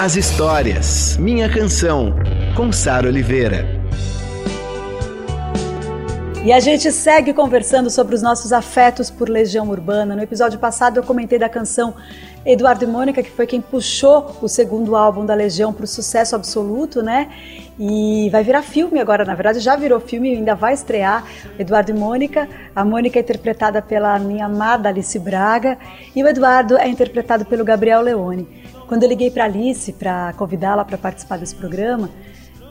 [0.00, 1.18] as histórias.
[1.18, 2.14] Minha canção,
[2.56, 3.66] com Sara Oliveira.
[6.42, 10.16] E a gente segue conversando sobre os nossos afetos por Legião Urbana.
[10.16, 11.94] No episódio passado eu comentei da canção
[12.46, 16.34] Eduardo e Mônica, que foi quem puxou o segundo álbum da Legião para o sucesso
[16.34, 17.28] absoluto, né?
[17.78, 21.26] E vai virar filme agora, na verdade já virou filme e ainda vai estrear
[21.58, 22.48] Eduardo e Mônica.
[22.74, 25.76] A Mônica é interpretada pela minha amada Alice Braga
[26.16, 28.48] e o Eduardo é interpretado pelo Gabriel Leone.
[28.90, 32.10] Quando eu liguei para Alice para convidá-la para participar desse programa,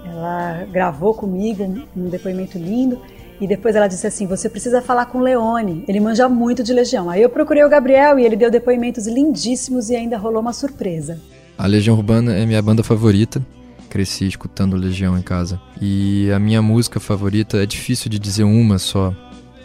[0.04, 1.64] ela gravou comigo
[1.95, 3.02] um depoimento lindo
[3.39, 6.73] e depois ela disse assim: Você precisa falar com o Leone, ele manja muito de
[6.73, 7.09] Legião.
[7.09, 11.22] Aí eu procurei o Gabriel e ele deu depoimentos lindíssimos e ainda rolou uma surpresa.
[11.58, 13.42] A Legião Urbana é minha banda favorita.
[13.90, 15.58] Cresci escutando Legião em casa.
[15.81, 19.16] E a minha música favorita é difícil de dizer uma só,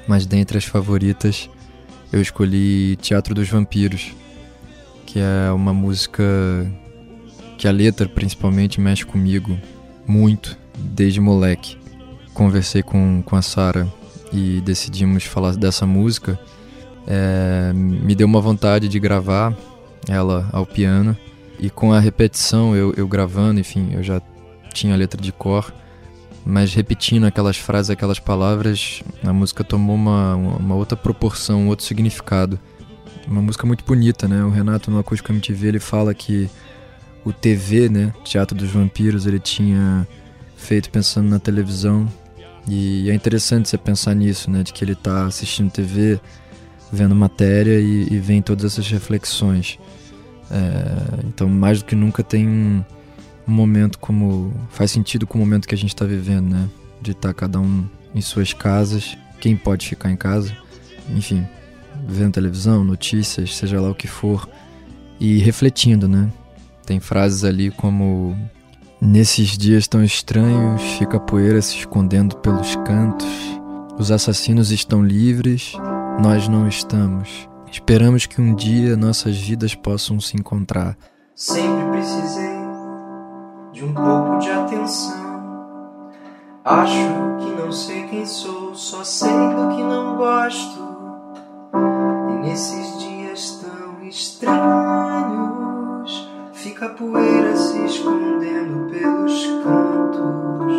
[0.06, 1.50] mas dentre as favoritas
[2.12, 4.14] eu escolhi Teatro dos Vampiros,
[5.14, 6.24] que é uma música
[7.56, 9.56] que a letra principalmente mexe comigo
[10.04, 11.78] muito desde moleque
[12.34, 13.86] conversei com, com a Sara
[14.32, 16.38] e decidimos falar dessa música,
[17.06, 19.56] é, me deu uma vontade de gravar
[20.08, 21.16] ela ao piano.
[21.60, 24.20] E com a repetição, eu, eu gravando, enfim, eu já
[24.72, 25.72] tinha a letra de cor,
[26.44, 31.86] mas repetindo aquelas frases, aquelas palavras, a música tomou uma, uma outra proporção, um outro
[31.86, 32.58] significado.
[33.26, 34.44] Uma música muito bonita, né?
[34.44, 36.48] O Renato no Acústico MTV ele fala que
[37.24, 40.06] o TV, né, Teatro dos Vampiros, ele tinha
[40.56, 42.08] feito pensando na televisão
[42.66, 44.62] e é interessante você pensar nisso, né?
[44.62, 46.20] De que ele está assistindo TV,
[46.92, 49.78] vendo matéria e, e vem todas essas reflexões.
[50.50, 52.84] É, então, mais do que nunca tem um,
[53.46, 54.52] um, momento como.
[54.70, 56.68] faz sentido com o momento que a gente está vivendo, né?
[57.02, 60.56] De estar tá cada um em suas casas, quem pode ficar em casa,
[61.10, 61.46] enfim,
[62.06, 64.48] vendo televisão, notícias, seja lá o que for,
[65.18, 66.30] e refletindo, né?
[66.86, 68.36] Tem frases ali como
[69.06, 73.28] Nesses dias tão estranhos, fica a poeira se escondendo pelos cantos.
[73.98, 75.74] Os assassinos estão livres,
[76.22, 77.46] nós não estamos.
[77.70, 80.96] Esperamos que um dia nossas vidas possam se encontrar.
[81.34, 82.56] Sempre precisei
[83.74, 86.10] de um pouco de atenção.
[86.64, 90.83] Acho que não sei quem sou, só sei do que não gosto.
[92.54, 94.62] Nesses dias tão estranhos
[96.52, 100.72] Fica a poeira se escondendo pelos cantos.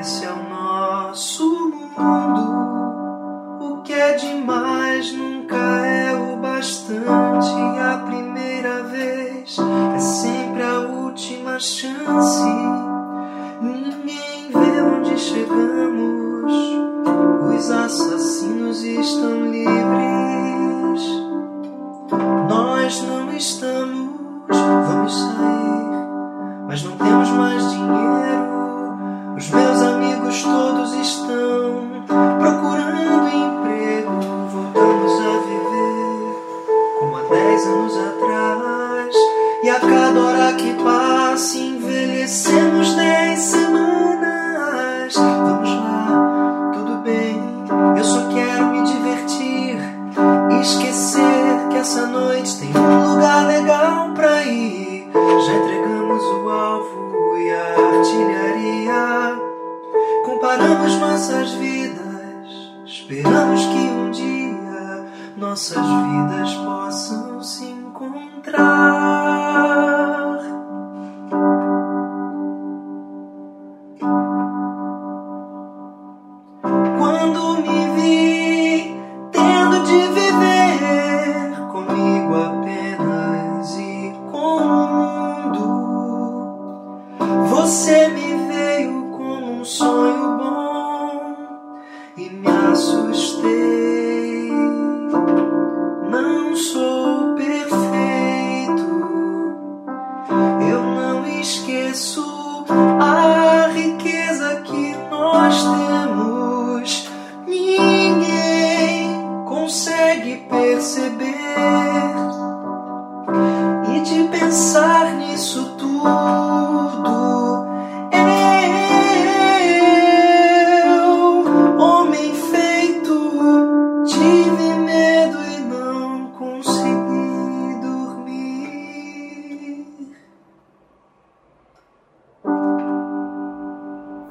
[0.00, 2.42] Esse é o nosso mundo.
[3.60, 4.49] O que é demais
[65.60, 66.69] nossas vidas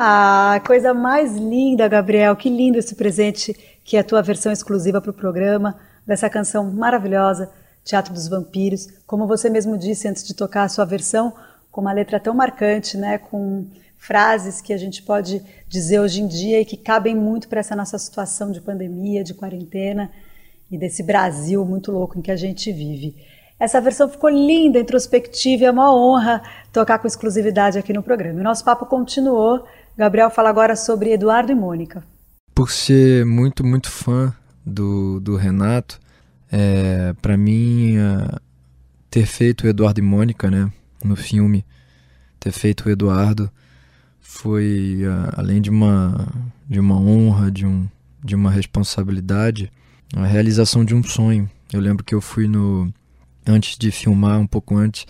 [0.02, 2.34] Ah, coisa mais linda, Gabriel.
[2.34, 3.54] Que lindo esse presente
[3.84, 7.52] que é a tua versão exclusiva para o programa dessa canção maravilhosa,
[7.84, 8.88] Teatro dos Vampiros.
[9.06, 11.34] Como você mesmo disse antes de tocar a sua versão,
[11.70, 13.68] com uma letra tão marcante, né, com
[13.98, 17.76] frases que a gente pode dizer hoje em dia e que cabem muito para essa
[17.76, 20.10] nossa situação de pandemia, de quarentena
[20.72, 23.18] e desse Brasil muito louco em que a gente vive.
[23.60, 26.42] Essa versão ficou linda, introspectiva e é uma honra
[26.72, 28.40] tocar com exclusividade aqui no programa.
[28.40, 29.66] E nosso papo continuou.
[30.00, 32.02] Gabriel fala agora sobre Eduardo e Mônica.
[32.56, 34.34] Por ser muito, muito fã
[34.66, 36.00] do, do Renato,
[36.50, 38.40] é, para mim, uh,
[39.12, 40.72] ter feito Eduardo e Mônica, né,
[41.04, 41.66] no filme,
[42.40, 43.52] ter feito o Eduardo,
[44.22, 46.30] foi uh, além de uma,
[46.66, 47.86] de uma honra, de, um,
[48.24, 49.70] de uma responsabilidade,
[50.16, 51.50] a realização de um sonho.
[51.74, 52.90] Eu lembro que eu fui no.
[53.46, 55.06] Antes de filmar, um pouco antes,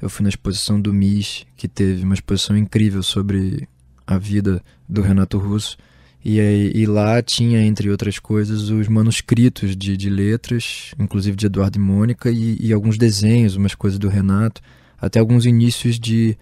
[0.00, 3.68] eu fui na exposição do MIS, que teve uma exposição incrível sobre
[4.06, 5.76] a vida do Renato Russo.
[6.24, 11.78] E, e lá tinha, entre outras coisas, os manuscritos de, de letras, inclusive de Eduardo
[11.78, 14.60] e Mônica, e, e, alguns desenhos, umas coisas do Renato,
[15.00, 16.36] até alguns inícios de,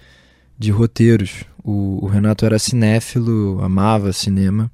[0.58, 1.44] de roteiros.
[1.64, 4.70] O, o Renato era cinéfilo, amava cinema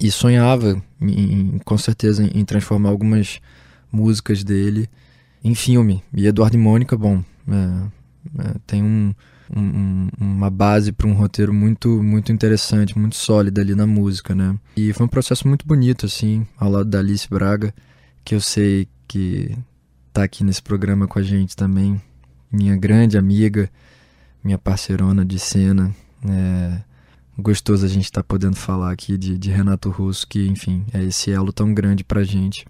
[0.00, 3.40] e sonhava, em, com certeza, em transformar algumas
[3.92, 4.88] músicas dele
[5.44, 6.02] em filme.
[6.12, 9.14] E Eduardo e Mônica, bom, é, é, tem um
[9.54, 14.58] um, uma base para um roteiro muito muito interessante, muito sólida ali na música, né?
[14.76, 17.74] E foi um processo muito bonito, assim, ao lado da Alice Braga,
[18.24, 19.56] que eu sei que
[20.12, 22.00] tá aqui nesse programa com a gente também,
[22.50, 23.68] minha grande amiga,
[24.42, 25.94] minha parceirona de cena,
[26.28, 26.94] é
[27.38, 31.02] gostoso a gente estar tá podendo falar aqui de, de Renato Russo, que, enfim, é
[31.02, 32.64] esse elo tão grande pra gente.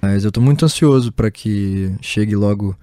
[0.00, 2.76] Mas eu tô muito ansioso para que chegue logo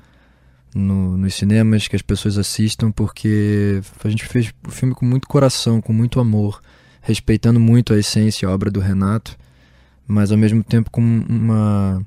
[0.75, 5.25] no, nos cinemas, que as pessoas assistam, porque a gente fez o filme com muito
[5.25, 6.61] coração, com muito amor,
[7.01, 9.37] respeitando muito a essência a obra do Renato,
[10.05, 12.05] mas ao mesmo tempo com uma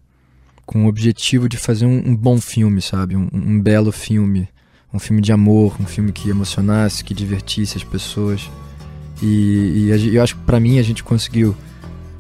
[0.67, 3.17] com o objetivo de fazer um, um bom filme, sabe?
[3.17, 4.47] Um, um, belo filme,
[4.93, 8.51] um filme de amor, um filme que emocionasse, que divertisse as pessoas.
[9.23, 11.57] E, e eu acho que para mim a gente conseguiu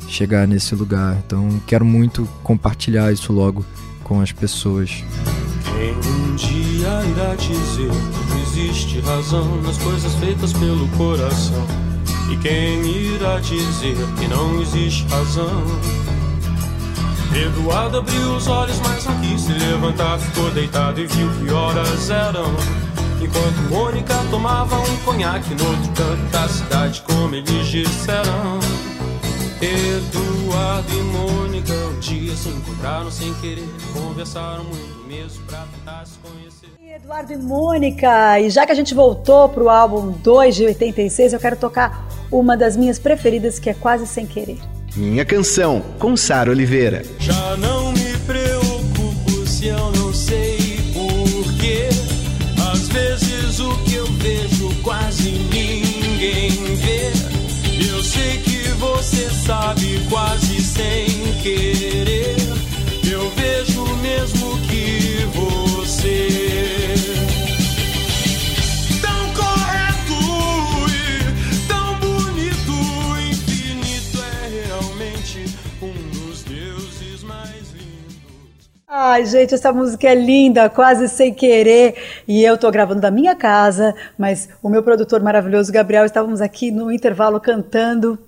[0.08, 1.22] chegar nesse lugar.
[1.26, 3.66] Então quero muito compartilhar isso logo
[4.02, 5.04] com as pessoas.
[5.76, 11.66] Quem dia irá dizer que existe razão nas coisas feitas pelo coração?
[12.30, 15.64] E quem irá dizer que não existe razão?
[17.34, 20.18] Eduardo abriu os olhos, mas não quis se levantar.
[20.18, 22.54] Ficou deitado e viu que horas eram.
[23.20, 28.60] Enquanto Mônica tomava um conhaque no outro canto da cidade, como eles disseram.
[29.60, 36.68] Eduardo e Mônica um dia se encontraram sem querer, conversaram muito mesmo pra se conhecer.
[36.94, 41.40] Eduardo e Mônica, e já que a gente voltou pro álbum 2 de 86, eu
[41.40, 44.58] quero tocar uma das minhas preferidas que é Quase Sem Querer.
[44.94, 47.02] Minha canção, com Sara Oliveira.
[47.18, 50.58] Já não me preocupo se eu não sei
[50.92, 51.88] porquê.
[52.70, 57.12] Às vezes o que eu vejo quase ninguém vê.
[57.90, 61.06] Eu sei que você sabe quase sem
[61.42, 61.77] querer.
[78.90, 81.94] Ai, gente, essa música é linda, quase sem querer.
[82.26, 86.70] E eu tô gravando da minha casa, mas o meu produtor maravilhoso, Gabriel, estávamos aqui
[86.70, 88.18] no intervalo cantando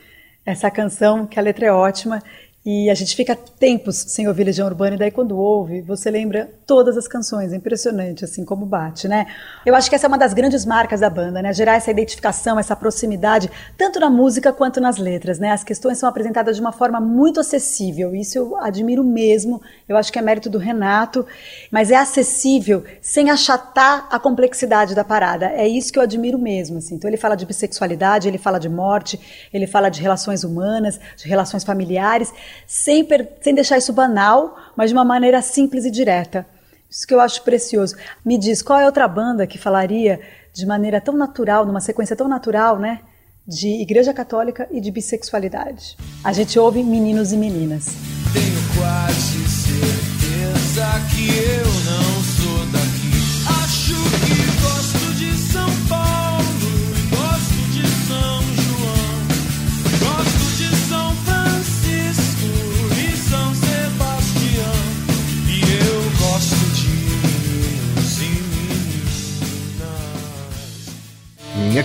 [0.45, 2.23] essa canção, que a letra é ótima.
[2.65, 6.51] E a gente fica tempos sem ouvir Legião Urbana, e daí quando ouve, você lembra
[6.67, 7.55] todas as canções.
[7.55, 9.29] É impressionante, assim, como bate, né?
[9.65, 11.55] Eu acho que essa é uma das grandes marcas da banda, né?
[11.55, 15.53] Gerar essa identificação, essa proximidade, tanto na música quanto nas letras, né?
[15.53, 18.15] As questões são apresentadas de uma forma muito acessível.
[18.15, 19.63] Isso eu admiro mesmo.
[19.89, 21.25] Eu acho que é mérito do Renato.
[21.71, 25.47] Mas é acessível sem achatar a complexidade da parada.
[25.47, 26.97] É isso que eu admiro mesmo, assim.
[26.97, 31.27] Então ele fala de bissexualidade, ele fala de morte, ele fala de relações humanas, de
[31.27, 32.35] relações familiares
[32.67, 33.07] sem,
[33.41, 36.47] sem deixar isso banal, mas de uma maneira simples e direta.
[36.91, 37.97] Isso que eu acho precioso.
[38.25, 40.21] Me diz, qual é outra banda que falaria
[40.53, 43.01] de maneira tão natural, numa sequência tão natural, né?
[43.47, 45.97] De Igreja Católica e de bissexualidade.
[46.23, 47.87] A gente ouve Meninos e Meninas.
[48.33, 52.20] Tenho quase certeza que eu não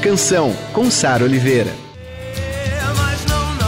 [0.05, 1.73] canção, com Sara Oliveira.
[2.95, 3.65] Mas não, não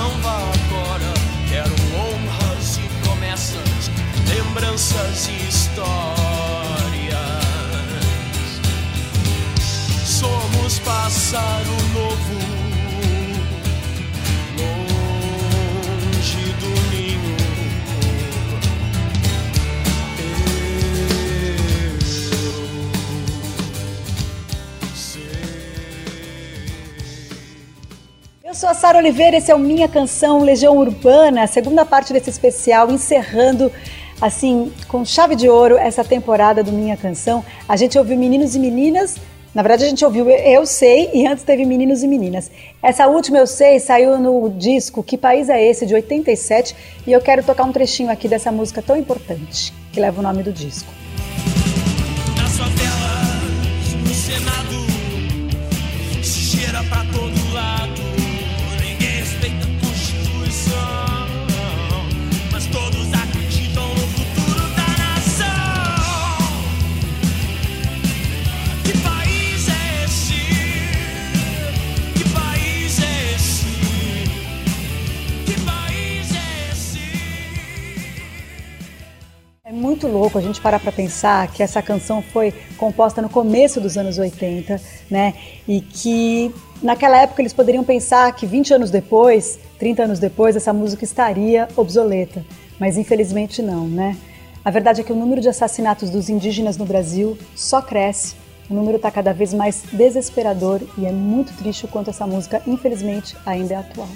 [28.57, 32.31] sou a Sara Oliveira, esse é o Minha Canção Legião Urbana, a segunda parte desse
[32.31, 33.71] especial, encerrando
[34.19, 37.45] assim, com chave de ouro, essa temporada do Minha Canção.
[37.69, 39.17] A gente ouviu Meninos e Meninas,
[39.53, 42.49] na verdade a gente ouviu Eu Sei e antes teve Meninos e Meninas.
[42.81, 47.21] Essa última Eu Sei saiu no disco Que País é Esse, de 87, e eu
[47.21, 50.89] quero tocar um trechinho aqui dessa música tão importante, que leva o nome do disco.
[79.97, 83.97] Muito louco a gente parar para pensar que essa canção foi composta no começo dos
[83.97, 85.33] anos 80, né?
[85.67, 90.71] E que naquela época eles poderiam pensar que 20 anos depois, 30 anos depois, essa
[90.71, 92.45] música estaria obsoleta.
[92.79, 94.15] Mas infelizmente não, né?
[94.63, 98.35] A verdade é que o número de assassinatos dos indígenas no Brasil só cresce.
[98.69, 102.61] O número está cada vez mais desesperador e é muito triste o quanto essa música,
[102.67, 104.09] infelizmente, ainda é atual.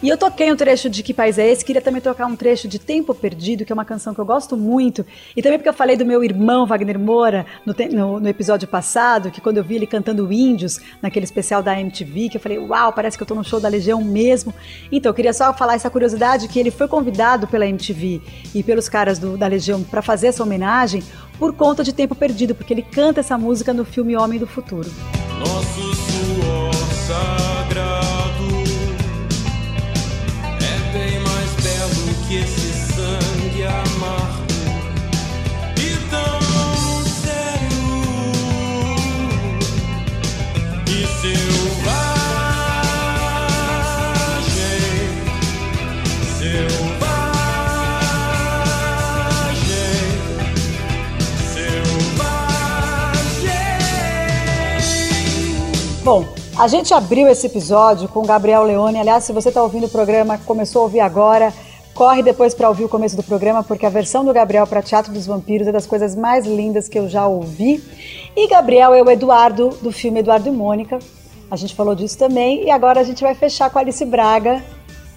[0.00, 1.64] E eu toquei um trecho de Que País é Esse?
[1.64, 4.56] Queria também tocar um trecho de Tempo Perdido, que é uma canção que eu gosto
[4.56, 5.04] muito.
[5.36, 9.28] E também porque eu falei do meu irmão Wagner Moura no, no- no episódio passado,
[9.28, 12.92] que quando eu vi ele cantando Índios, naquele especial da MTV, que eu falei, uau,
[12.92, 14.54] parece que eu tô no show da Legião mesmo.
[14.92, 18.22] Então, eu queria só falar essa curiosidade, que ele foi convidado pela MTV
[18.54, 21.02] e pelos caras do- da Legião para fazer essa homenagem
[21.40, 24.88] por conta de Tempo Perdido, porque ele canta essa música no filme Homem do Futuro.
[25.40, 26.72] Nosso suor
[27.06, 27.47] sagrado
[32.28, 33.48] que esse sangue.
[56.08, 56.24] Bom,
[56.58, 58.98] a gente abriu esse episódio com Gabriel Leone.
[58.98, 61.52] Aliás, se você está ouvindo o programa, começou a ouvir agora,
[61.98, 65.12] corre depois para ouvir o começo do programa, porque a versão do Gabriel para Teatro
[65.12, 67.82] dos Vampiros é das coisas mais lindas que eu já ouvi.
[68.36, 71.00] E Gabriel é o Eduardo do filme Eduardo e Mônica.
[71.50, 72.62] A gente falou disso também.
[72.62, 74.62] E agora a gente vai fechar com Alice Braga,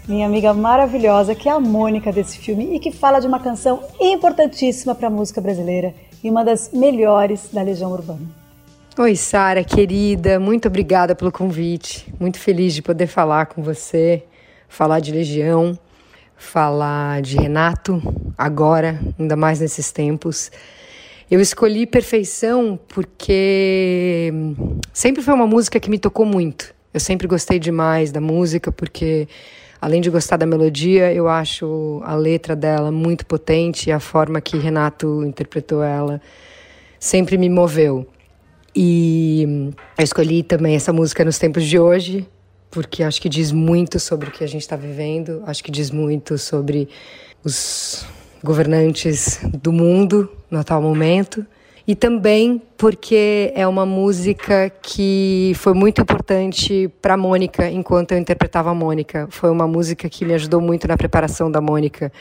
[0.07, 3.83] minha amiga maravilhosa, que é a Mônica desse filme e que fala de uma canção
[3.99, 8.27] importantíssima para a música brasileira e uma das melhores da Legião Urbana.
[8.97, 12.11] Oi, Sara, querida, muito obrigada pelo convite.
[12.19, 14.23] Muito feliz de poder falar com você,
[14.67, 15.77] falar de Legião,
[16.41, 18.01] falar de Renato,
[18.37, 20.51] agora, ainda mais nesses tempos.
[21.29, 24.33] Eu escolhi Perfeição porque
[24.91, 26.73] sempre foi uma música que me tocou muito.
[26.93, 29.27] Eu sempre gostei demais da música porque
[29.79, 34.41] além de gostar da melodia, eu acho a letra dela muito potente e a forma
[34.41, 36.19] que Renato interpretou ela
[36.99, 38.05] sempre me moveu.
[38.75, 42.27] E eu escolhi também essa música nos tempos de hoje,
[42.71, 45.91] porque acho que diz muito sobre o que a gente está vivendo, acho que diz
[45.91, 46.87] muito sobre
[47.43, 48.05] os
[48.41, 51.45] governantes do mundo no atual momento.
[51.87, 58.69] E também porque é uma música que foi muito importante para Mônica enquanto eu interpretava
[58.69, 59.27] a Mônica.
[59.29, 62.11] Foi uma música que me ajudou muito na preparação da Mônica.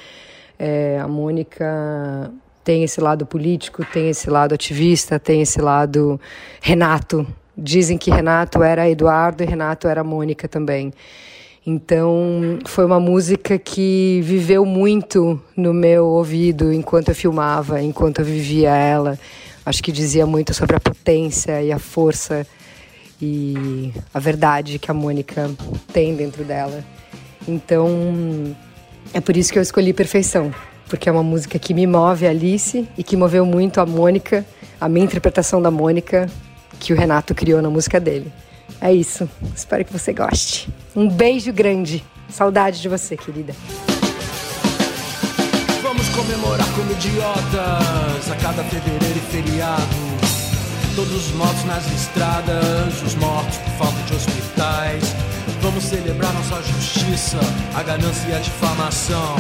[0.59, 2.33] É, a Mônica
[2.64, 6.21] tem esse lado político, tem esse lado ativista, tem esse lado
[6.61, 7.26] Renato.
[7.62, 10.92] Dizem que Renato era Eduardo e Renato era Mônica também.
[11.66, 18.24] Então, foi uma música que viveu muito no meu ouvido enquanto eu filmava, enquanto eu
[18.24, 19.18] vivia ela.
[19.64, 22.46] Acho que dizia muito sobre a potência e a força
[23.20, 25.50] e a verdade que a Mônica
[25.92, 26.82] tem dentro dela.
[27.46, 28.56] Então,
[29.12, 30.50] é por isso que eu escolhi Perfeição.
[30.88, 34.44] porque é uma música que me move, Alice, e que moveu muito a Mônica,
[34.80, 36.28] a minha interpretação da Mônica,
[36.78, 38.32] que o Renato criou na música dele.
[38.80, 39.28] É isso.
[39.54, 40.68] Espero que você goste.
[40.94, 42.04] Um beijo grande.
[42.28, 43.54] Saudade de você, querida.
[45.82, 50.10] Vamos comemorar como idiotas a cada fevereiro e feriado.
[50.94, 55.04] Todos os mortos nas estradas, os mortos por falta de hospitais.
[55.60, 57.38] Vamos celebrar nossa justiça,
[57.74, 59.36] a ganância e a difamação.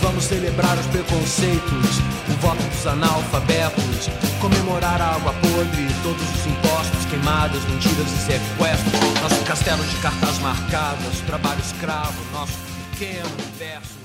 [0.00, 4.08] Vamos celebrar os preconceitos, o voto dos analfabetos,
[4.40, 10.38] comemorar a água podre, todos os impostos, queimadas, mentiras e sequestros, nosso castelo de cartas
[10.38, 12.52] marcadas, trabalho escravo, nosso
[12.92, 13.98] pequeno universo.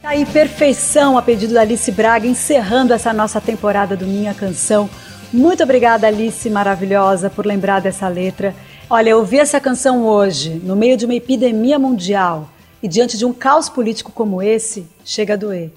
[0.00, 4.88] Tá aí, perfeição a pedido da Alice Braga, encerrando essa nossa temporada do Minha Canção.
[5.32, 8.54] Muito obrigada, Alice, maravilhosa, por lembrar dessa letra.
[8.88, 12.48] Olha, eu ouvi essa canção hoje, no meio de uma epidemia mundial,
[12.82, 15.70] e diante de um caos político como esse, chega a doer.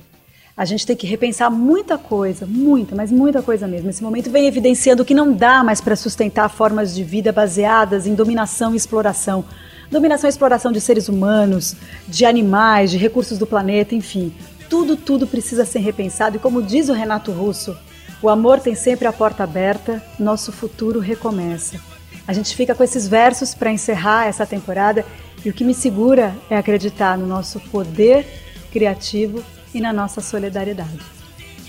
[0.56, 3.90] A gente tem que repensar muita coisa, muita, mas muita coisa mesmo.
[3.90, 8.14] Esse momento vem evidenciando que não dá mais para sustentar formas de vida baseadas em
[8.14, 9.44] dominação e exploração.
[9.90, 11.76] Dominação e exploração de seres humanos,
[12.08, 14.32] de animais, de recursos do planeta, enfim.
[14.70, 17.76] Tudo, tudo precisa ser repensado e como diz o Renato Russo,
[18.22, 21.82] o amor tem sempre a porta aberta, nosso futuro recomeça.
[22.28, 25.04] A gente fica com esses versos para encerrar essa temporada
[25.44, 28.26] e o que me segura é acreditar no nosso poder
[28.72, 29.44] criativo
[29.74, 31.00] e na nossa solidariedade.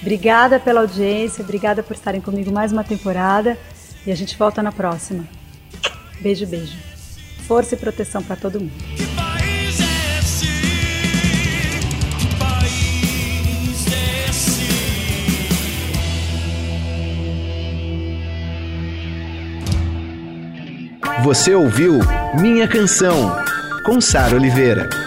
[0.01, 3.59] Obrigada pela audiência, obrigada por estarem comigo mais uma temporada
[4.07, 5.25] e a gente volta na próxima.
[6.21, 6.77] Beijo, beijo.
[7.47, 8.73] Força e proteção para todo mundo.
[8.99, 9.25] É é?
[21.23, 22.01] Você ouviu
[22.39, 23.35] Minha Canção,
[23.87, 25.04] com Sara Oliveira.